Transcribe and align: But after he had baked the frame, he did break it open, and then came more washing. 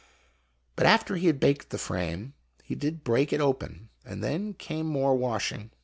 But 0.75 0.87
after 0.87 1.15
he 1.15 1.27
had 1.27 1.39
baked 1.39 1.69
the 1.69 1.77
frame, 1.77 2.33
he 2.63 2.73
did 2.73 3.03
break 3.03 3.31
it 3.31 3.39
open, 3.39 3.89
and 4.03 4.23
then 4.23 4.55
came 4.55 4.87
more 4.87 5.13
washing. 5.13 5.69